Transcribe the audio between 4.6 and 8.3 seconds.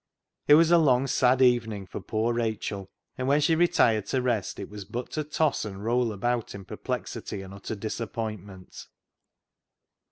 was but to toss and roll about in perplexity and utter disap